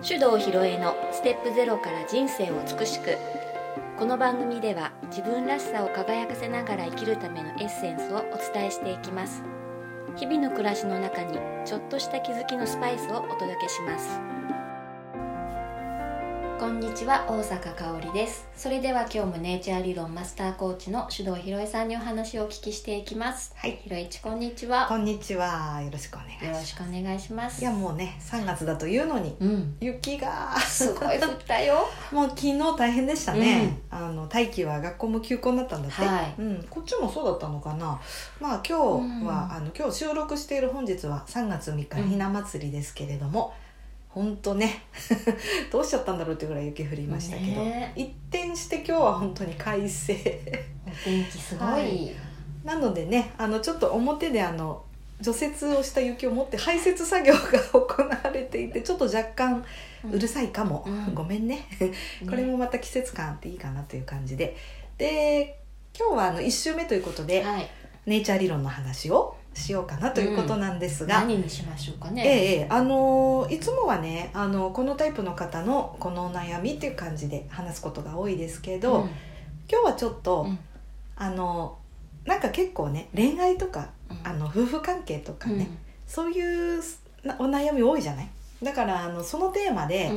[0.00, 3.18] 手動ひろえのステップゼロから人生を美しく。
[3.98, 9.42] この番組では自分らしさを輝かせながら生きるためのエッセンスをお伝えしていきます。
[10.14, 14.37] 日々の暮らしの中にちょっとした気づきのスパイスをお届けします。
[16.68, 25.80] こんにちは大阪香織ですそれでは今日もネイチャー理論マスターコーチの手動ひろえさんにお話をお聞きしていきますはいひろえちこんにちはこんにちは。
[25.82, 26.66] よろしくお願いしよろます。
[26.66, 33.78] しくお願いしますいやもうね、3月だというのにうん雪がすごい降ったよ もう昨日大変でしたね。
[33.88, 36.04] あの大気は学校も休校になったんだって。
[36.04, 37.98] はいうん、こっちもそうだったのかな。
[38.40, 43.54] まあ今日は、うんあの今日収録している本日は3月3日うんひな祭りですけれども。
[44.08, 44.82] 本当ね。
[45.70, 47.92] どうしちゃったんだろうってぐらい雪降りましたけど、ね。
[47.94, 50.14] 一転して今日は本当に快晴。
[50.86, 52.12] お天気すごい、はい。
[52.64, 54.82] なのでねあのちょっと表であの
[55.20, 59.64] 除雪をした雪を持って排雪作業が行われていてちょっと若干
[60.10, 61.14] うるさいかも、うん。
[61.14, 61.66] ごめんね。
[62.28, 64.56] これもまた季節感あっていいかなという感じで。
[64.96, 65.58] で
[65.98, 67.68] 今日はあの1週目ということで、はい。
[68.06, 72.22] ネイチャー理論の話をしようかなということなんですが、何にしましょうかね。
[72.24, 72.66] ええええ。
[72.70, 79.10] あのーいつもはねあのこのタイプの方のこのお悩みっていう感じで話すことが多いですけど、うん。
[79.70, 80.58] 今日はちょっと、うん。
[81.16, 81.76] あの
[82.24, 84.18] なんか結構ね恋愛とかうん。
[84.22, 85.78] あの夫婦関係とかね、うん。
[86.06, 86.40] そうい
[86.78, 86.80] う
[87.24, 88.28] なお悩み多いじゃない？
[88.62, 90.10] だからあのそのテーマで、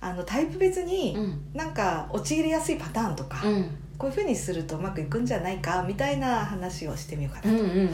[0.00, 1.40] あのタイプ別に、うん。
[1.54, 7.90] なんか陥りやすいパターンとか、うんこういうふうにするとうまくいくんじゃないかみたいな話をしてみようかな、うんうんうん。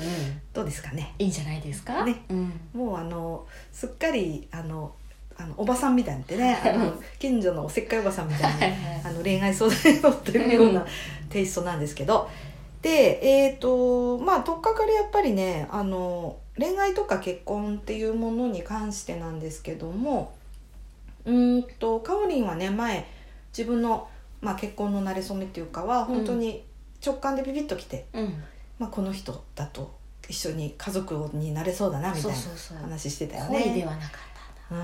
[0.53, 1.15] どうですかね？
[1.19, 2.05] いいんじゃないですか？
[2.05, 2.23] ね。
[2.29, 2.53] うん。
[2.75, 4.93] もうあのすっかりあの
[5.37, 10.87] あのおばさんみたいになってねあの近所のおせっかいおばさんみたいにあの恋愛相談に乗ってるような
[11.31, 12.29] テイストなんですけど。
[12.83, 20.35] でえっ、とまあ取っかかりやっぱりねあの恋愛とか結婚っていうものに関してなんですけども
[21.25, 23.07] うーんとかおりんはね前
[23.57, 24.09] 自分の、
[24.43, 26.63] まあ、結婚の馴れ初めっていうかは本当に
[27.05, 28.43] 直感でビビッときて、うん。
[28.79, 29.95] まあ、この人だと
[30.29, 32.37] 一緒に家族になれそうだなみたいな
[32.83, 33.63] 話してたよね。
[33.63, 34.11] 恋ではなかっ
[34.73, 34.81] うん、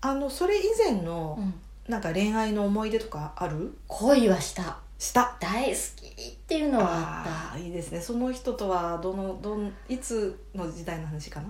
[0.00, 1.38] あのそれ以前の
[1.86, 3.76] なんか恋愛の思い出とかある？
[3.86, 4.78] 恋はした。
[4.98, 5.36] した。
[5.38, 8.00] 大好きっていうのはあっあーいいですね。
[8.00, 11.46] その人とはどのどんいつの時代の話かな？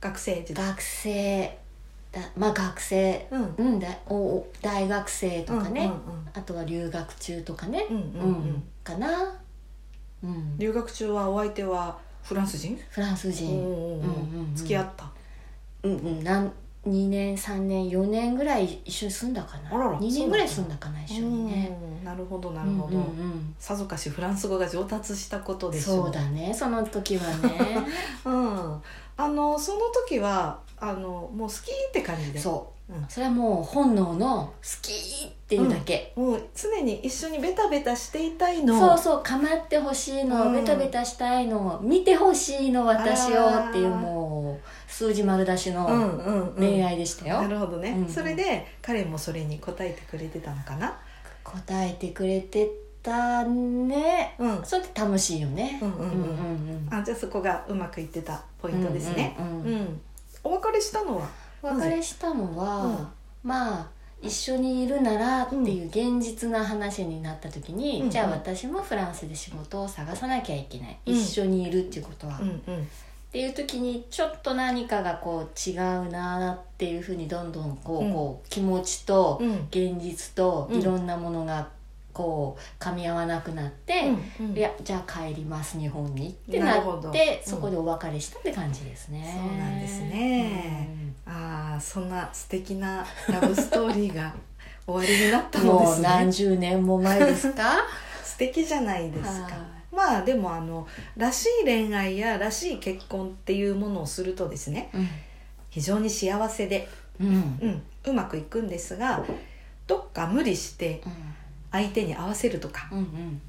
[0.00, 0.64] 学生時代。
[0.64, 1.46] た学生。
[1.46, 1.52] だ
[2.36, 3.54] まあ学生うん。
[3.56, 5.90] うんだおお大学生とかね、
[6.32, 7.86] あとは留学中とかね。
[7.90, 8.08] うんうんうん。
[8.08, 8.62] うん。
[8.82, 9.08] かな。
[10.22, 10.58] うん。
[10.58, 12.78] 留学中はお相手はフランス人？
[12.90, 13.60] フランス人。
[13.60, 14.54] うんうんうん。
[14.54, 15.10] 付き合った？
[15.82, 16.24] うんうん。
[16.24, 16.52] なん
[16.86, 19.74] 2年3年4年ぐらい一緒に住んだかな。
[19.74, 21.78] あらら2年ぐらい住んだかな一緒にね。
[22.00, 22.04] うん。
[22.04, 26.04] なるほどなるほど、うんうんさぞかしフランス語が上達したことうんでしょう。
[26.04, 27.86] そうだねその時はね
[28.26, 28.82] うん
[29.16, 32.38] あのその時はあのもう好きって感じで。
[32.38, 33.06] そう、うん。
[33.08, 34.52] それはもう本能の好
[34.82, 34.92] き
[35.26, 38.78] っていうだけ、もう常に一緒にベタベタしていたいの。
[38.78, 40.52] そうそう構ってほしいの、うん。
[40.52, 46.54] ベタベタしたいの見てほしいの私をっていうもう数字丸出しうんのうんうん。
[46.56, 48.08] 恋愛でしたよ、なるほどね、うんうん。
[48.08, 50.98] それで彼もそれに応えてくれてたのかな？
[51.42, 52.70] 答えてくれて
[53.02, 54.34] たね。
[54.38, 54.64] うん。
[54.64, 55.78] それって楽しいよね。
[55.82, 56.88] うんうんうんうん。
[56.90, 59.36] あじゃあそこがうまくいってたポイントですね。
[59.38, 59.72] うんうんうん。
[59.72, 60.00] うん
[60.44, 61.28] お別れしたのは？
[61.62, 63.08] お別れしたのは、うん。
[63.42, 63.86] まあ
[64.22, 68.10] 一緒にいるならっていう現実な話になった時に、うん。
[68.10, 71.14] じゃあ私もフランスで仕事を探さなきゃいけない、うん。
[71.14, 72.88] 一緒にいるっていうことは、っうんうん。
[73.32, 78.12] ていう時にちょっと何かがこう違うなっていうふうにどんどんこう,、うん。
[78.12, 79.66] こう気持ちとうん。
[79.70, 80.80] 現実とうん。
[80.80, 81.68] いろんなものが
[82.14, 84.56] こう噛み合わなくなって、うんうん。
[84.56, 87.10] いやじゃあ帰ります日本にってななるほど。
[87.10, 87.50] ってうん。
[87.50, 89.36] そこでお別れしたって感じですね。
[89.36, 90.96] そうなんですね。
[91.26, 94.32] ああそんな素敵なラブストーリーが
[94.86, 96.08] 終わりになったうんもうのですね。
[96.08, 97.76] 何十年も前ですか？
[98.22, 99.28] 素敵じゃないですか。
[99.54, 100.86] はまあでもあの
[101.16, 105.08] らしい恋愛やらしい結婚っていうものをするとですねうん。
[105.70, 106.88] 非常に幸せで、
[107.20, 107.26] うん。
[107.26, 109.24] うんうん、うまくいくんですが
[109.86, 111.00] どっか無理して
[111.74, 112.88] 相手に合わせるとか。
[112.92, 113.40] うんうん。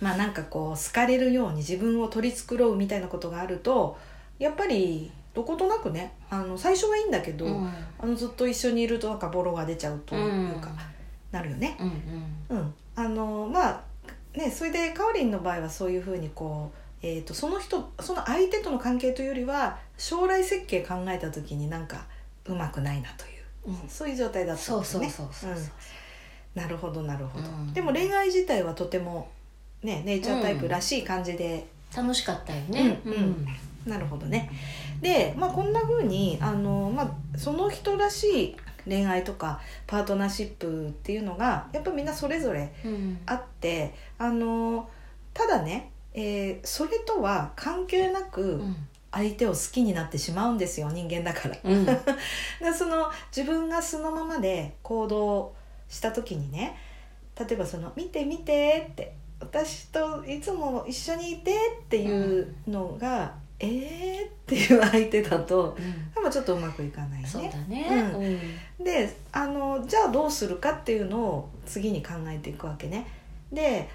[0.00, 3.98] まあなんかこう好かれるように自分を取り繕うみたいなことがあると
[4.38, 7.70] やっぱりどことなくねあの最初はいいんだけど、うん。
[7.98, 10.70] あのずっと一緒にいるとなんかボロが出ちゃうというか、
[11.30, 11.76] なるよね。
[11.78, 12.58] うんうん。
[12.58, 13.82] うん、あのまあ
[14.36, 22.06] ねそれでかおりんの場合はそういうふうにこう、えー、とその人その相手との関係というよりは将来設計考えた時になんか
[22.46, 23.28] うまくないなとい
[23.68, 23.88] ううん。
[23.88, 25.10] そういう状態だったんそうですね。
[25.10, 25.62] そうそうそうそう。
[25.62, 25.70] うん
[26.54, 27.72] なるほどなるほど、うん。
[27.72, 29.30] でも恋愛自体はとても
[29.82, 31.66] ねネイチャータイプらしい感じで、
[31.96, 33.00] 楽しかったよね。
[33.04, 33.46] うんうん。
[33.86, 34.50] なるほどね。
[35.00, 38.56] で、まあ、こんな風にあの、まあ、その人らしい
[38.86, 43.18] 恋愛とかパートナーシップっていうのがやっぱみんなそれぞれうん。
[43.26, 44.88] あってあの
[45.32, 48.76] ただね、えーそれとは関係なうくん。
[49.12, 51.56] 相手を好きになってしまうんですよ人間だから。
[51.64, 51.84] うん。
[51.84, 51.94] で
[52.76, 55.52] その自分が素のままで行動
[55.90, 56.76] した時にね
[57.38, 61.52] 例えばその「見て見て」って「私といつも一緒にいて」
[61.82, 66.10] っていうのが「えー」っていう相手だとうん。
[66.14, 67.50] 多分ちょっとうまくいかないそうね。
[67.50, 68.46] だね。
[68.80, 73.06] うであのじゃあどうするかっていうのを次に考えていくわけね。
[73.52, 73.88] で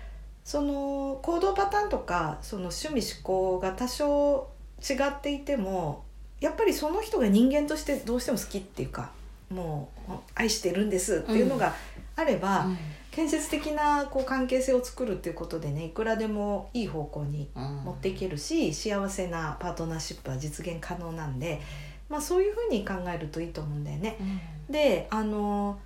[0.44, 4.48] その行動パターンとかその趣味思考が多少
[4.82, 6.04] 違っていても
[6.40, 9.12] やっぱりその人が人間としてどうしても好きっていうか
[9.50, 11.74] もう愛してるんですっていうのが
[12.16, 12.78] あれば、うん
[13.16, 21.62] 建設的なこう関係性を作るっていうことでねいくらでもいい方向にうん持っていけるし幸せなパートナーシップは実現可能なんで、
[22.10, 24.18] まあ、そういうふうに考えるといいと思うんだよね。
[24.20, 25.80] うんであの、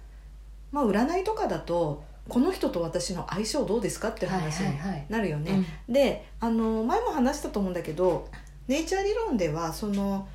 [0.71, 4.79] まあ、占いとかだとこの人と私の相性どうですかっていう話に
[5.09, 5.63] なるよね。
[5.87, 8.27] であの前も話したと思うんだけど
[8.67, 10.27] ネイチャー理論ではその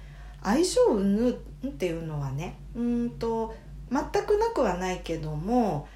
[0.44, 1.36] 相性云々
[1.68, 3.54] っていうのはねうーんと
[3.90, 5.88] 全くなくはないけども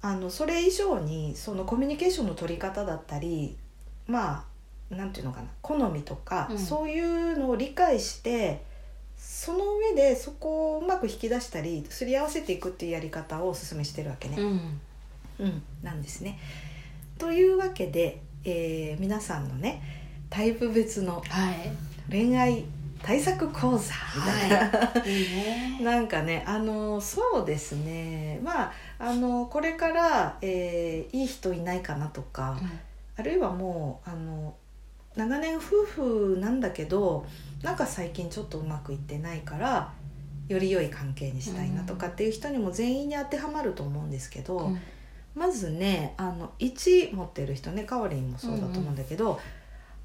[0.00, 3.56] あのそれ以上にそのコミュニケーションの取り方だったり
[4.06, 4.46] ま
[4.90, 8.62] あなんていうのかな好みとか、うんそういうのを理解して
[9.16, 14.36] その上でそこをうまく引き出したりすり合わせていくっていうやり方をお勧めしてるわけね。
[14.38, 14.80] うん
[15.40, 16.38] うん、なんですね。
[17.18, 19.82] というわけで、えー皆さんのね
[20.30, 21.70] タイプ別のはい
[22.10, 22.64] 恋愛
[23.02, 23.94] 対策講座。
[24.16, 25.10] みたいな、はい。
[25.10, 25.78] いいね。
[25.82, 28.40] なんかねあのそうですね。
[28.42, 32.60] まああのこれから、えーいい人いないかなとか、
[33.16, 34.54] あるいはもうあの
[35.16, 37.26] 長年夫婦なんだけど
[37.62, 39.92] なんか最近ちょっとうまくいってないから
[40.48, 44.58] より良い関係にしたいなとかっていう人にも全員に当てはまると思うんですけど。
[44.58, 44.80] うん。
[45.34, 49.38] まずねあの1持ってる人ねかおりんもそうだと思うんだけど、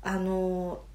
[0.02, 0.82] あの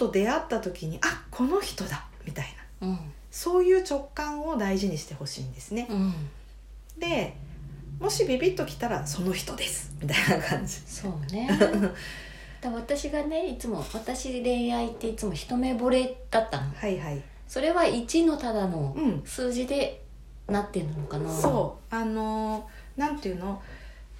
[0.00, 2.46] と出会った時にあこの人だみたい
[2.80, 2.98] なうん
[3.30, 5.86] そういう直感を大事にしてほしいんですね。
[5.90, 6.14] うん
[6.98, 7.36] で
[8.00, 10.74] もしビビッときたらその人ですみたいな感じ。
[10.86, 11.48] そうね
[12.60, 17.22] だ私がねいつも私恋愛っていつも一目惚れだったのはいはい。
[17.46, 19.22] それは1のただのうん。
[19.24, 20.02] 数字で
[20.48, 23.62] なってるのかなそうあのなんていうの、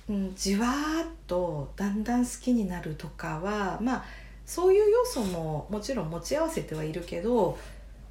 [0.08, 4.04] うん、じわーっとだんだん好きになるとかはまあ
[4.50, 7.56] そういう要素ももちろん持ち合わせてはいるけど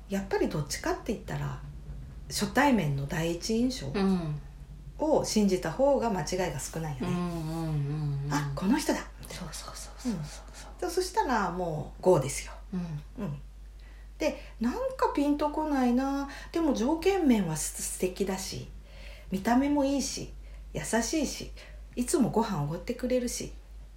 [0.07, 1.59] やっぱりどっちかって言ったら
[2.29, 4.39] 初対面の第一印象うん
[4.99, 7.07] を信じた方が間違いが少ないよね。
[7.07, 7.15] うん。
[7.15, 8.99] うんうんうんあこの人だ。
[9.27, 10.13] そうそうそうそう
[10.53, 10.81] そう。
[10.81, 12.53] でそしたらもう GO ですよ。
[12.73, 13.25] うん。
[13.25, 13.37] うん、
[14.17, 16.29] でなんかピンとこないな。
[16.53, 18.69] でも条件面はす素敵だし
[19.29, 20.31] 見た目もいいし
[20.73, 21.51] 優しいし
[21.97, 23.51] いつもご飯おごってくれるし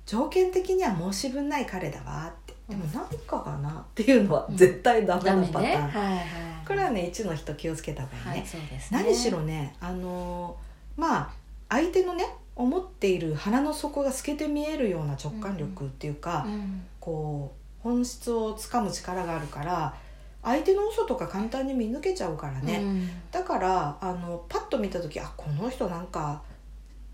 [0.07, 2.53] 条件的には申し分ない彼だわって。
[2.69, 6.27] でもなんかかなっていうのは絶対ダメなパターン、ねはいはい。
[6.67, 8.83] これはね1の人気をつけた方がいいね、はいね。
[8.91, 11.31] 何しろねあのーまあ
[11.69, 16.85] 相手のね思っている腹の底が透けて見えるような直感力っていうか、うん。
[17.01, 19.95] こう本質をつかむ力があるから
[20.43, 23.11] 相手の嘘とか簡単に見抜けちゃうからね、うん。
[23.31, 26.43] だからあのパッと見た時あこの人なんか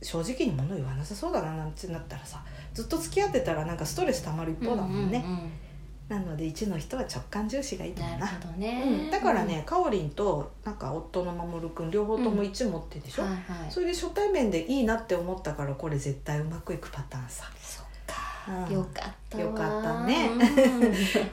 [0.01, 5.51] 正直に物言わなさそうだななんてなったらさずっと付き合ってたらなんかストレス溜まる一方だもんね、うんうんうん。
[6.09, 8.27] なので1の人は直感重視がいいと思うな。
[8.27, 13.39] なるほどね、うん、だからね、かおりんとなんか夫の守君両方とも1持ってるでしょ、はいはい。
[13.71, 18.15] それで初対面でいいなって思ったからこれ絶対うまくいくパターンさ、そっか、
[18.69, 18.75] うん。
[18.75, 19.45] よかったわ。
[19.45, 20.31] よかったね。
[20.31, 20.41] うん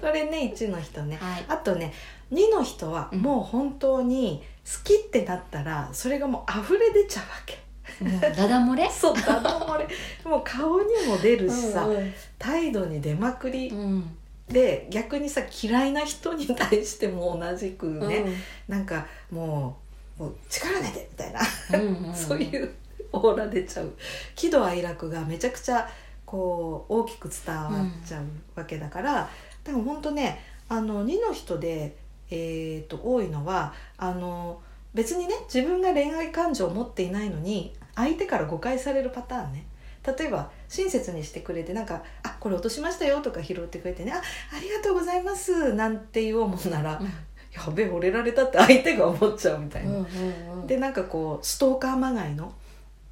[0.02, 1.18] これね1の人ね。
[1.22, 1.46] はい。
[1.48, 1.94] あとね
[2.34, 3.22] 2の人はうん。
[3.22, 7.64] もう本当に好きってなったらそれがもう溢れ出ちゃうわけ
[8.02, 8.90] もうダダ漏れ？
[8.90, 9.88] そうだだ漏れ。
[10.30, 13.70] もう顔にも出るしさ、うん態度に出まくり。
[13.70, 14.18] うん。
[14.48, 18.36] で逆にさ嫌いな人に対しても同じくね、うん。
[18.68, 19.78] なんかも
[20.20, 21.40] うもう力ねてみたいな、
[21.74, 22.72] うんうん そういう
[23.12, 23.94] オーラ出ちゃう。
[24.36, 25.90] 喜怒哀楽がめちゃくちゃ
[26.26, 28.24] こう大きく伝わっちゃう
[28.56, 29.30] わけだから、
[29.64, 31.96] でも本当ねあの2の人で、
[32.30, 34.62] えー、と多いのはあの
[34.94, 39.66] 別にね自分が恋愛感情を持っていないのに相手から誤解されるパターンね。
[40.06, 44.22] 例えば親切にしてくれてなんか「あこれ落としましたよ」とか拾ってくれてね「あ
[44.56, 47.02] ありがとうございます」なんて言おうもんなら
[47.52, 49.90] 「やべえ惚れられた」って相手が思っちゃうみたいな。
[49.90, 52.52] うんうんうんでなんかこうストーカーまがいの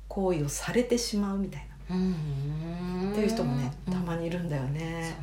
[0.08, 1.96] 行為をされてしまうみたいな。
[1.96, 2.16] うん
[3.14, 5.16] っていう人もねたまににいるんだよね。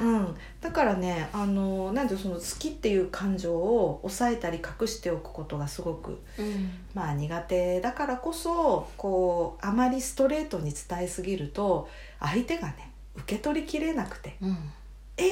[0.00, 0.26] なんだ。
[0.26, 6.70] うん、だからねあのなんてその好きっていう感情を抑えたり隠しておくことがすごくうん。
[6.94, 14.56] まあ苦手だからこそこうあまりストレートに伝えすぎると相手がね受け取りきれなくてうん
[15.16, 15.22] 「え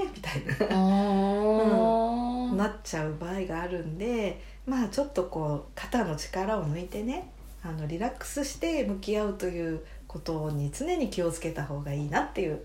[0.00, 0.74] ー!」みたいな。
[0.76, 2.34] あー。
[2.54, 7.30] なっちゃう場合があるんでまあちょっとこう肩の力を抜いてね
[7.64, 9.80] あのリラックスして向き合うという
[10.14, 12.60] ことに常に気をつけた方がいいなっていう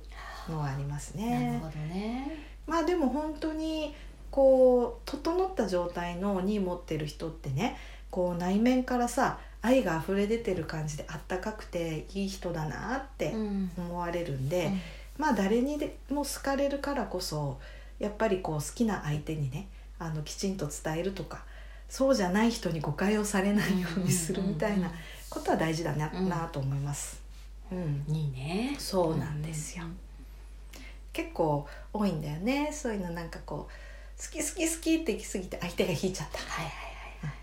[0.47, 1.59] のはありますなるね。
[1.59, 2.31] ほどね
[2.67, 3.95] まあでも本当に
[4.29, 7.75] こう整った状態のに持ってる人ってね
[8.11, 14.71] こう内面からさ愛が溢れ出てる感じであったかくていい人だなってうん思われるんで、
[15.17, 17.59] まあ誰にでも好かれるからこそ
[17.97, 21.43] やっぱりこう好きな相手にねあのきちんと伝えるとか
[21.89, 24.91] そうじゃない人に誤解をされないようにするみたいな
[25.31, 27.18] ことは大事だな,、うんなと思います。
[27.71, 28.75] うん、いいね。
[28.77, 29.85] そうなんですよ、
[31.13, 32.71] 結構多いんだよね。
[32.73, 36.39] そういうのなんかこう好き好き好きって行き過ぎて相手が引いちゃった。
[36.39, 36.89] はいはい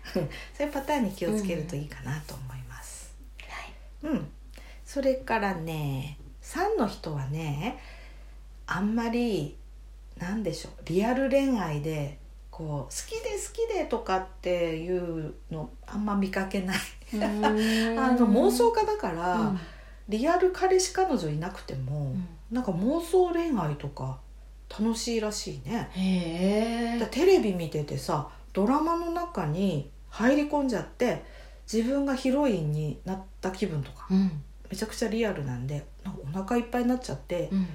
[0.13, 3.13] そういうパターンに気をつけるといいかなと思います。
[3.41, 3.45] は
[4.07, 4.27] いはいうん、
[4.85, 7.77] それからね3の人はね
[8.65, 9.57] あんまり
[10.17, 10.73] なんでしょう。
[10.85, 12.17] リアル恋愛で
[12.49, 16.77] こう好きで好きでとかっていうのあんま見かけない。
[16.77, 16.79] あ
[17.23, 17.27] あ
[18.13, 19.59] の妄想家だから、うん
[20.09, 22.27] リアル彼氏彼女いなくても、うん。
[22.51, 24.19] なんか妄想恋愛とか
[24.69, 25.89] 楽しいらしいね。
[25.93, 26.99] へえ。
[26.99, 31.23] だテレビ見ててさドラマの中に入り込んじゃって
[31.71, 34.43] 自分がヒロインになった気分とかうん。
[34.69, 37.67] めちゃくちゃリアルなんでなんかお腹いっぱいになっちゃって、うん。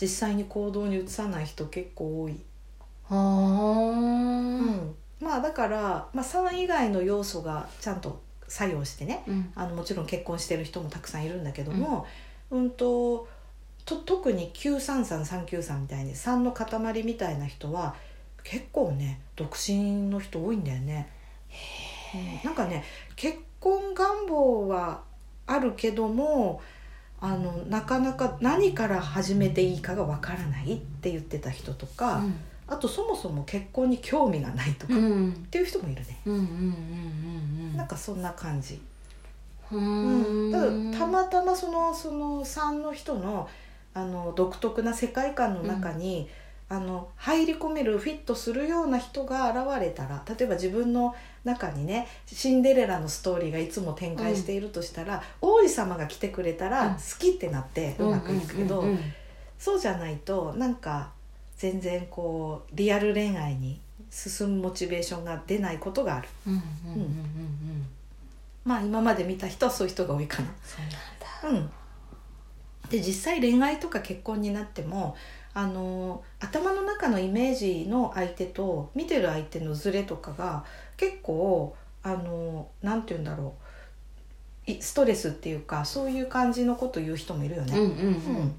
[0.00, 2.38] 実際に行動に移さない人結構多い、
[3.08, 4.94] はうん。
[5.20, 9.52] まあだから、まあ、3以外の要素がちゃんと作用してねあうん。
[9.54, 12.06] あのもちろん結婚してる人もたくさんいるんだけども、
[12.50, 13.28] うん、と
[13.84, 17.94] と特に933393みたいに3の塊みたいな人は
[18.42, 21.08] 結構ね独身の人多いんだよね。
[22.14, 22.84] うんなんかね
[23.14, 25.02] 結婚願望は
[25.46, 26.60] あるけども
[27.20, 32.22] あのなかなか何から始めていいかがわからないって言ってた人とか、
[32.68, 35.46] あとそもそも結婚に興味がないとか、っうん。
[35.50, 36.18] ていう人もいるね。
[36.26, 37.76] うんうんうんうんうん。
[37.76, 38.80] なんかそんな感じ。
[39.72, 43.48] ううん、んだからたまたまそのその3の人の
[43.94, 46.28] あの独特な世界観の中に、
[46.68, 56.70] あの入り込めるフィットするような人が現れたら例えば自分の中にねシンデレラのストーリーがいつも展開しているとしたら、王子様が来てくれたうん。
[56.72, 59.00] ら好きってなってうまくいくけど、うんうんうん。
[59.58, 61.10] そうじゃないとなんか
[61.56, 66.28] 全然こうリアル恋愛に進むモチベーションが出ないことがある。
[66.46, 67.86] うんうんうんうんうん
[68.64, 70.48] まあ今まで見た人はそういう人が多いかな。
[70.64, 71.70] そうなんだうん、
[72.90, 75.16] で実際恋愛とか結婚になっても
[75.54, 80.64] あの頭の中のイメージの相手と見てる相手のズレとかが
[80.96, 83.54] 結構あのなんて言うんだろ
[84.66, 87.78] ういストレスっていうかそういう感じのこと言う人もいるよね。
[87.78, 88.54] うんうんううんん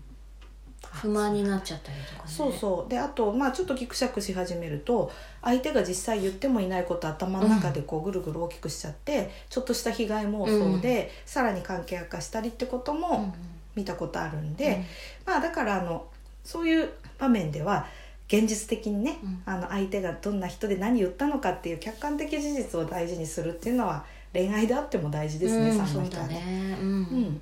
[0.92, 2.30] 不満になっちゃったりとかね。
[2.30, 2.90] そうそう。
[2.90, 13.34] であとまあちょっとギクシャクし始めると相手が実際言ってもいないこと頭の中でこうぐるぐる大きくしちゃって、ちょっとした被害妄想で、さらに関係悪化したりってことうんも
[13.76, 14.84] 見たことあるんで、
[15.26, 16.08] まあだからあの
[16.44, 17.88] そういう場面では
[18.28, 19.42] 現実的にね、うん。
[19.46, 24.04] あの相手がどんな人で何言ったのかっていう客観的事実を大事にするっていうのは
[24.34, 26.36] 恋愛であっても大事ですね、うんその人はね。
[26.36, 27.02] ねううん。
[27.02, 27.42] ん。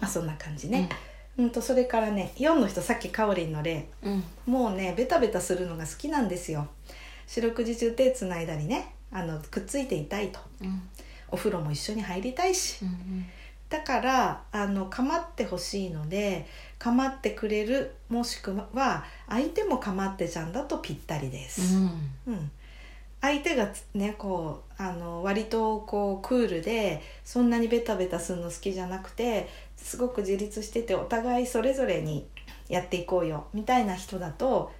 [0.00, 0.88] まあそんな感じね。
[1.44, 3.88] うん、とそれからね4の人さっきかおりんの例。
[4.02, 4.24] うん。
[4.46, 6.68] もうねベタベタするのが好きなんですよ。
[7.26, 10.40] 四六時中手つないだりねあのくっついていたいと。
[10.62, 10.82] うん。
[11.32, 12.84] お風呂も一緒に入りたいし。
[12.84, 13.26] うん
[13.70, 16.44] だからあの構ってほしいので
[16.80, 21.76] 構ってくれるもしくは相手も構ってちゃんだとぴったりです。
[21.76, 22.10] うん。
[22.26, 22.50] うん。
[23.20, 29.48] 相手がねこうあの割とこうクールでそんなにベタベタするの好きじゃなくて
[29.82, 32.26] すごく自立しててお互いそれぞれに
[32.68, 34.72] やっていこうよみたいな人だと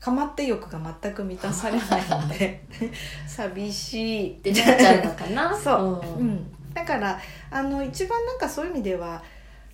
[0.00, 2.64] 構って欲が全く満たされないので
[3.28, 5.54] 寂しいってなっちゃうのかな？
[5.56, 6.28] そう、ううん。
[6.34, 7.20] ん、だから
[7.50, 9.22] あの一番なんかそういう意味では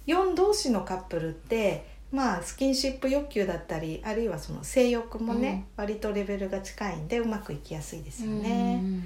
[0.06, 8.80] 4同士のカップルってまあスキンシップ欲求だったりあるいはその性欲もね、割とレベルが近いんでうまくいきやすいですよね。
[8.82, 9.02] うん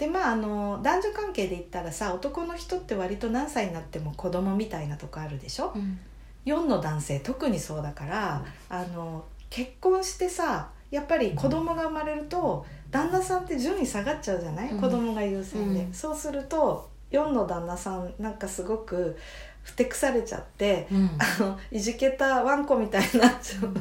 [0.00, 5.72] でまああの男女関係で言ったらさ男の人って割と何歳になっても子供みたいなとこあるでしょ？
[5.76, 5.98] うん。
[6.46, 14.80] 4の男性特にそうだからあの結婚してさやっぱり子供が生まれると旦那さんって順位下がっちゃうじゃない、うん。
[14.80, 15.92] 子供が優先で、うん。
[15.92, 19.18] そうすると4の旦那さんなんかすごく
[19.62, 21.10] ふてくされちゃってうん。
[21.18, 23.74] あのいじけたワンコみたいになっちゃう。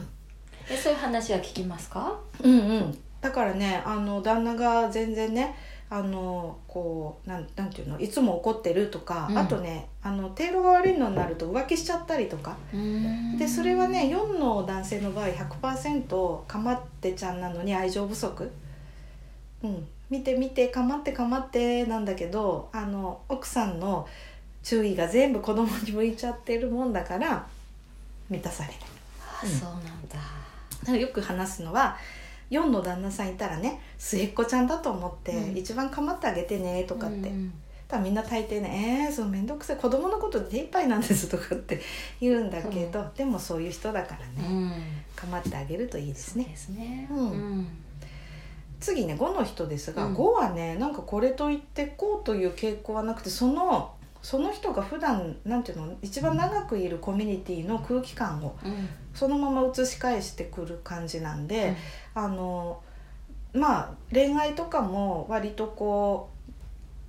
[0.69, 2.19] えそういう話は聞きますか？
[2.43, 5.55] うんうん、だからねあの旦那が全然ね
[5.91, 9.37] あのこうなんなんていうのいつも怒ってるとか、うん。
[9.37, 12.55] あとねあの程度が悪いのになると浮気しちゃったりとか。
[13.37, 18.51] でそれはね4の男性の場合100%かまってちゃんなのに愛情不足、
[19.63, 24.07] うん、見て見てかまってかまってなんだけどあの奥さんの
[24.61, 27.47] 注意が全部子供に向いちゃってるもんだから
[28.29, 28.77] 満たされない。
[29.41, 30.15] あそうなんだ。
[30.81, 31.97] だからよく話すのは
[32.49, 35.57] 4の旦那さんいたらね末っ子ちゃんだと思って、うん。
[35.57, 37.53] 一番構ってあげてねとかって、うん
[37.89, 39.77] ただみんな大抵ね「えー、そう面倒くさい。
[39.77, 41.81] 子供のことで手一杯なんです」とかって
[42.21, 44.71] 言うんだけど、でもそういう人だからねうん。
[45.15, 46.43] 構ってあげるといいですね。
[46.43, 47.07] ですね。
[47.09, 47.17] うん。
[47.17, 47.67] うん。
[48.79, 50.15] 次ね5の人ですが、うん。
[50.15, 53.91] 5はねなんかこれといってこうという傾向はなくてその
[54.21, 58.89] その人が普段なんていうの一番長くいるコミュニティの空気感をうん。
[59.13, 61.75] そのまま映し返してくる感じなんで、
[62.13, 62.81] あの
[63.53, 66.29] まあ恋愛とかも割とこ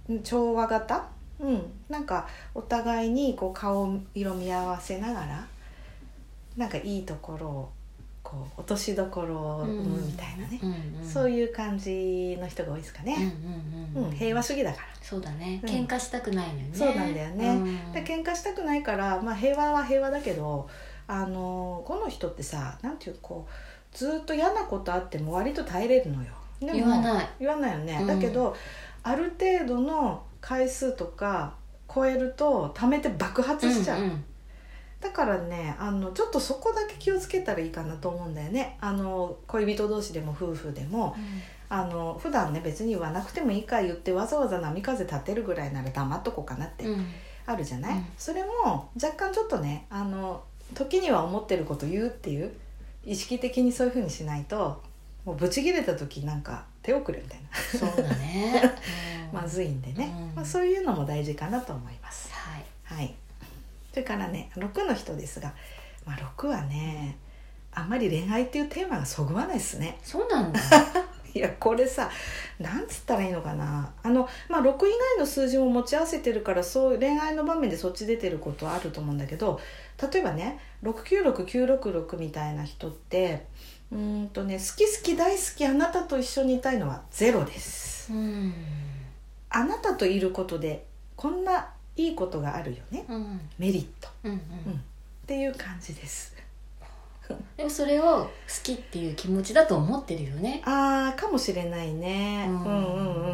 [0.09, 1.09] う調和型？
[1.38, 1.62] うん。
[1.88, 5.47] なんかお互いにこう顔色見合わせながら
[6.57, 7.73] なんかいいところを
[8.22, 13.16] こう落としどころを生むみたいなね、うんうんそういう感じの人が多いですかうんね、
[13.96, 14.08] うんうん。
[14.08, 14.86] うん平和主義だから。
[15.02, 15.60] そうだね。
[15.62, 15.68] うん。
[15.68, 16.70] 喧嘩したくないのよね。
[16.72, 17.48] そうなんだよね。
[17.48, 17.52] う
[17.90, 17.92] ん。
[17.92, 20.68] で喧嘩したくないから、まあ、平和は平和だけど
[21.08, 26.28] あのこの人ってさなんていうこうずっと嫌なことあっても割と耐えれるのよ。
[26.60, 27.28] 言わない。
[27.40, 28.06] 言わないよね、うん。
[28.06, 28.54] だけど
[29.02, 31.54] ある程度の回数とか
[31.92, 34.24] 超えると溜めて爆発しちゃう、んん
[35.00, 38.76] だからねあのちょっとそこだけ気をつけたらいいかなと思うんだよね。
[38.80, 41.16] あの恋人同士でも夫婦でも
[41.69, 47.07] あの普段ね別に言わなくてもいいか言ってわざわざ波風立てるぐらいなら黙っとこうかなってうん。
[47.47, 48.07] あるじゃない、うん。
[48.16, 50.42] それも若干ちょっとねあの
[50.75, 52.52] 時には思ってること言うっていう
[53.04, 54.83] 意識的にそういうふうにしないと
[55.25, 57.88] もうブチ切れた時なんか手遅れみたいな。
[57.88, 58.62] そうだね。
[59.33, 60.35] まずいんでね、うん。
[60.37, 62.31] まあ、そういうのも大事かなと思います。
[62.33, 62.64] はい。
[62.85, 63.14] はい
[63.90, 65.53] それからね6の人ですが、
[66.07, 67.18] まあ、6はね
[67.72, 69.98] あんまり恋愛っていうテーマがそぐわないですね。
[70.03, 70.61] そうなんだ。
[71.33, 72.11] いやこれさ
[72.59, 73.92] なんつったらいいのかな。
[74.03, 79.61] あの、まあ、6以外の数字も持ち合わせてるからそう恋愛の場面でそっち出てることはあると思うんだけど
[80.12, 83.46] 例えばね696966みたいな人って
[83.92, 88.12] うーんとね好き好き大好きあなたと一緒にいたいのはゼロです。
[88.12, 88.53] うん。
[89.50, 93.05] あなたといることでこんないいことがあるよね。
[93.09, 93.40] うん。
[93.59, 94.09] メリット。
[94.24, 94.38] うんうん。
[94.38, 94.40] っ
[95.26, 96.35] ていう感じです。
[97.57, 98.29] でもそれを好
[98.62, 100.62] きっていう気持ちだと思ってるよね。
[100.64, 102.68] あーかもしれないね、ううんん、う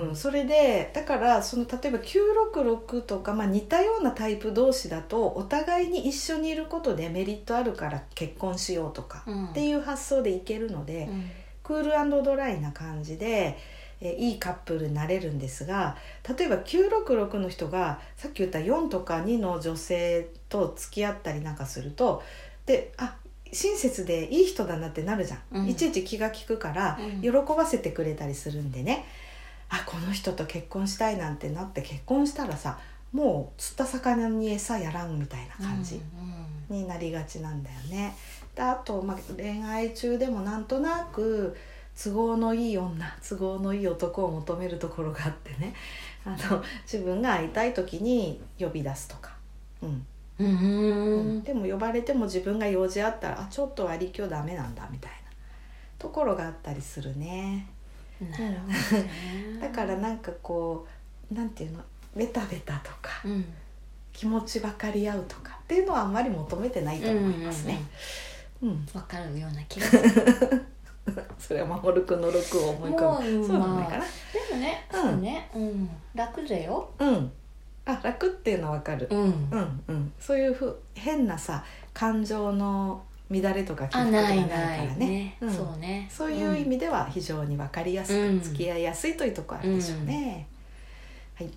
[0.05, 0.17] んうん。
[0.17, 9.47] それでだからその例えば966とか、まあ、似たようなタイプ同士だとお互いに一緒にいることでメリットあるから結婚しようとか、うん。
[9.47, 11.31] っていう発想でいけるので、うん。
[11.63, 13.59] クールドライな感じで、
[14.01, 15.97] えーいいカップルになれるんですが
[16.39, 22.23] 例えば966の人がさっき言った4とか2の女性と付き合ったりなんかすると
[22.67, 23.17] であ
[23.53, 29.05] 親切でいい人だなってなるじゃん、うんいちいち気が利くからうん喜ばせてくれたりするんでね、
[29.69, 32.79] あこの人と結婚したいなんてなって結婚したらさ
[33.13, 35.95] もう釣った魚に餌やらんみたいな感じ。
[35.95, 38.15] うんになりがちなんだよね。
[38.55, 41.57] であと、まあ、恋愛中でもなんとなく
[42.03, 45.75] 都合のいい女都合のいい男を求めるところがあってね。
[46.25, 49.33] あの自分が会いたい時に呼び出すとか、
[49.81, 50.07] うん。
[50.39, 50.47] うん。
[50.49, 51.43] うん。
[51.43, 55.17] でも呼ばれても自分が用事あったらあちょっと割り今日ダメなんだみたいな。
[55.99, 57.67] ところがあったりするね。
[58.21, 59.11] なるほどね。
[59.61, 60.87] だからなんかこ
[61.31, 61.81] うなんていうの？
[62.15, 63.45] ベタベタとかうん。
[64.13, 65.59] 気持ち分かり合うとか。
[65.63, 67.81] っていうのはあんまり求めてないと思いますね。
[68.63, 68.69] うん。
[68.71, 68.87] うん。
[68.95, 70.67] わかるような気がする
[71.39, 75.01] それは守くんの6を思い浮かぶもうそうなんないかなでもねうん。
[75.01, 75.51] そうね。
[75.55, 75.91] うん。
[76.15, 76.91] 楽だよ。
[76.99, 77.33] うん。
[77.85, 79.07] あ楽っていうのはわかる。
[79.11, 79.19] うん。
[79.21, 80.13] うんうん。
[80.19, 81.65] そういうふう変なさ
[81.95, 85.07] 感情の乱れとか起伏とかあないからね。
[85.07, 85.53] ねうん。
[85.53, 86.09] そうね。
[86.11, 88.41] そういう意味では非常に分かりやすうん。
[88.41, 90.47] く付き合いやすいというところあるでしょうね、
[91.35, 91.51] はい。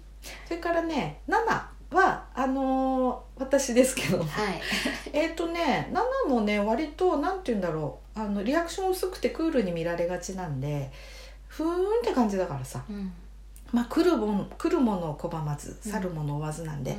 [0.45, 1.35] それからね7
[1.91, 4.27] はあのー私ですけどはい。
[5.13, 5.91] えっとね
[6.25, 10.91] 7もね割となんて言うんだろうあのリアクション薄くてクールに見られがちなんで
[11.47, 12.83] ふーんって感じだからさ。
[12.89, 13.11] うん。
[13.71, 16.97] まあ、来るもん来るものを拒まずうん去るものを追わずなんで、うん。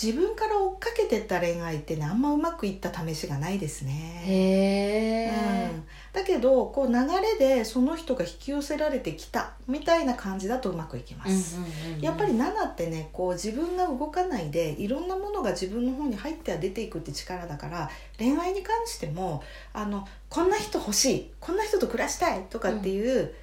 [0.00, 4.22] 自分から追っかけてった恋愛ってねあんまうまくいった試しがないですね。
[4.24, 11.58] へえうん、だけけどこう流れでその人が引き寄せられてきたみたいな感じだとうまくいきます、
[12.02, 19.42] やっぱり7ってねこう自分が動かないでいろんなものが自分の方に入っては出ていくって力だから恋愛に関しても
[19.72, 23.34] あのこんな人欲しいこんな人と暮らしたいとかっていう、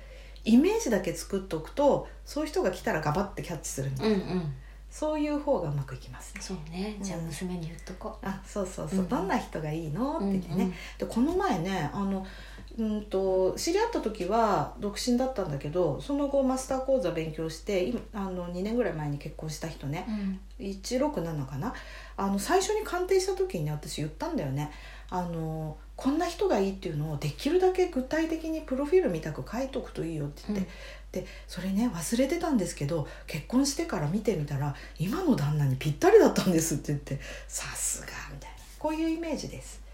[0.43, 4.53] イメージだけ作っておくとそういう人が来たらガバッてキャッチするみたいな、うんうん。
[4.91, 6.33] そういう方がうまくいきます。
[6.35, 6.41] ね。
[6.41, 6.97] そうね。
[7.01, 10.17] じゃあうん娘に言っとこあそうそうそう、うんどんな人がいいの？
[10.17, 12.25] ってう言ってね、でこの前ねあの
[12.77, 20.05] うんと知り合った時は独身だったんだけどその後マスター講座勉強して今あの2年ぐらい前に結婚した人ね。
[20.07, 20.39] うん。
[20.59, 21.73] 167かな。
[22.17, 24.71] あの最初に鑑定した時にね私言ったんだよね。
[25.09, 30.67] あのこんな人がいいっていうのをできるだけ具体的にプロフィールみたく書いとくといいよって言って、
[31.21, 38.55] でそれね忘れてたんですけど結婚してから見てみたら今の旦那にぴったりだったんですって言ってさすがみたいな。
[38.79, 39.84] こういうイメージです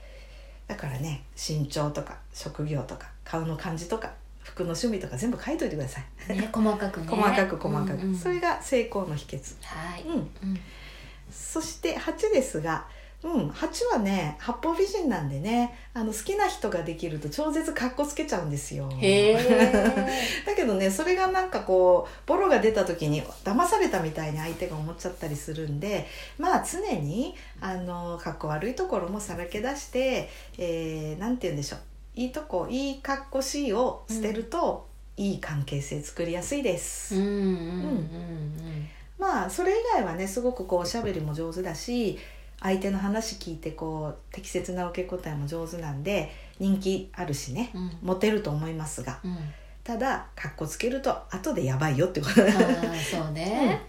[0.71, 7.07] だからね身長とか職業とか顔の感じとか服の趣味とか全部書いといてください、ね細かくね。
[7.07, 9.55] 細かく細かく、うんうんそれが成功の秘訣。
[9.62, 10.03] はい。
[10.03, 10.13] うん。
[10.13, 10.29] うん。
[11.29, 12.88] そして8ですが、
[13.23, 18.89] うん、8はね八方美人なんでねあの好きな人ができると超絶かっこつけちゃうんですよ。
[20.45, 26.07] だけどねそれがなんかこうボロが出た時に騙されたみたいに相手が思っちゃったりするんで
[26.39, 31.79] まあ常にあのかっこ悪いところもさらけ出して、えーなんて言うんでしょう。
[32.15, 37.15] いいとこいいかっこしいを捨てると、いい関係性作りやすいです。
[37.15, 37.36] うんうんうん。
[37.36, 38.89] うん。
[39.17, 42.17] まあそれ以外はねすごくこうおしゃべりも上手だし
[42.62, 47.91] 相手の話聞いてこう適切な受け答えも上手なんで人気あるしねうん。
[48.02, 49.38] モテると思いますがうん。
[49.84, 52.36] ただかっこつけると後でやばいよってこと。
[52.36, 52.41] そ
[53.30, 53.82] うね。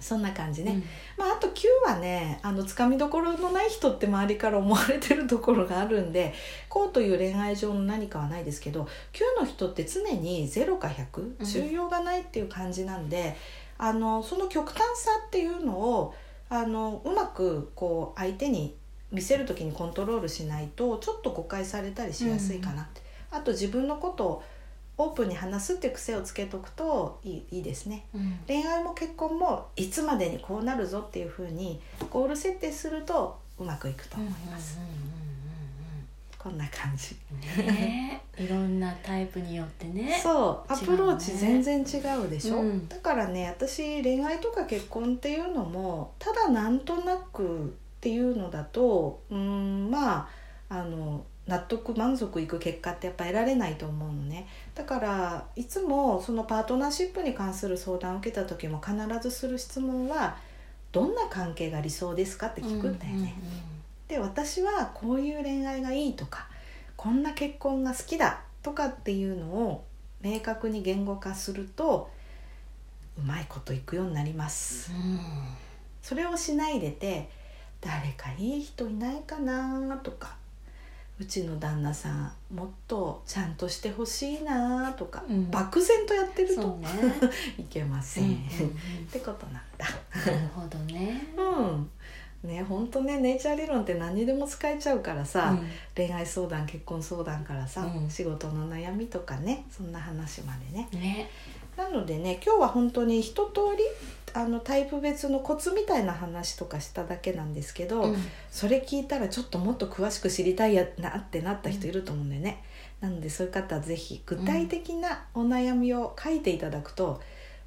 [0.00, 0.84] そんな感じね、うん。
[1.16, 6.34] まああと9はねあのつかみどころのない人って周りから思われてるところがあるんで
[6.68, 13.36] こうという恋愛上の何かはないですけど9の人って常に0か100中庸がないっていう感じなんで、
[13.76, 16.14] あのその極端さっていうのを
[16.50, 18.76] あのうまくこう相手に
[19.10, 24.44] 見せる時にコントロールしないとちょっと誤解されたりしやすいかなって、あと自分のことを
[24.98, 28.06] オープンに話すっていう癖をつけとくといいいいですね。
[28.14, 28.38] うん。
[28.46, 31.80] 恋愛も結婚もいつまでにこうなるぞっていうふうに
[32.10, 35.07] ゴール設定するとうまくいくとうん思います、うんうん
[36.38, 37.16] こんな感じ。
[37.58, 38.22] うんうんね。
[38.38, 40.18] いろんなタイプによってね。
[40.22, 40.72] そう。
[40.72, 42.88] アプローチ全然違うでしょ、うん。
[42.88, 47.68] だからね私恋愛とか結婚っていうのもただなんとなくっ
[48.00, 50.28] ていうのだとうーんまあ
[50.68, 54.46] あの納得満足いく結果ってやっぱ得られないと思うのね。
[54.74, 60.36] だからいつもそのパートナーシップに関する相談を受けた時も必ずする質問は
[60.92, 63.34] 「どんな関係が理想ですか?」って聞くんだよね。
[64.08, 66.48] で私はこういう恋愛がいいとか
[66.96, 69.84] こんな結婚が好きだとかっていうのを
[70.20, 72.10] 明確に言語化すると
[73.18, 74.92] うまいこといくようになります。
[74.92, 75.00] うん。
[75.00, 75.20] うん
[76.00, 77.28] それをしないでて
[77.82, 80.36] 誰かいい人いないかなとか
[81.20, 85.50] うちの旦那さんもっとちゃんとしてほしいなとか、うん。
[85.50, 86.88] 漠然とやってるとね。
[87.58, 88.40] いけません、うんうんっ
[89.10, 89.86] てことなんだ。
[90.26, 91.26] うんなるほどね。
[91.36, 91.90] うん
[92.44, 95.68] ね本当ねネイチャー理論って何にでも使えちゃうからさ、うん。
[95.96, 98.10] 恋愛相談結婚相談からさ、うん。
[98.10, 100.88] 仕事の悩みとかねそんな話までね。
[100.92, 101.30] ね。
[101.76, 103.84] なのでね今日は本当に一通り
[104.34, 108.16] あのタイプ別のコツみたいな話とかしただけなんですけど、うん。
[108.50, 112.62] それ聞いたらちょっともっと詳しく知りたいやなってなった人いると思うんだよね、
[113.00, 117.22] なのでそういう方はぜひ具体的なお悩みを書いていただくと、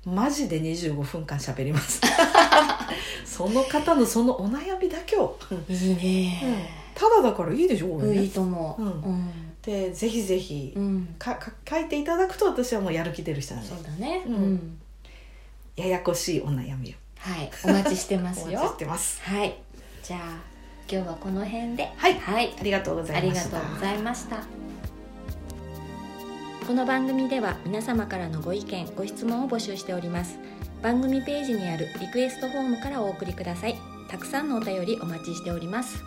[0.06, 2.02] マジで25分間喋ります。
[3.26, 6.70] その方のそのお悩みだけを、うんいいね。
[6.96, 8.16] ただだからいいでしょこれね。
[8.18, 8.84] うんいいと思う。
[8.84, 9.32] ううん。
[9.62, 11.16] でぜひぜひうん。
[11.20, 13.70] かか書いていただくと私はもうやる気出る人なんで。
[13.70, 14.24] そうだね。
[14.28, 14.34] うん。
[14.34, 14.78] うん。
[15.76, 16.94] ややこしいお悩みを。
[17.20, 17.52] はい。
[17.64, 19.22] お待ちしてます お待ちしよてます。
[19.22, 19.56] はい。
[20.04, 20.20] じゃあ
[20.92, 21.88] 今日はこの辺で。
[21.96, 22.16] はい。
[22.20, 22.56] はい。
[22.60, 23.58] ありがとうござありいました。
[23.58, 24.38] がとうございました
[26.68, 30.38] この番組では皆様からのご意見ご質問を募集しております。
[30.84, 33.76] 番組ページにあるリクエストフォームからお送りください。
[34.08, 36.04] たくさんのお便りお待ちしております。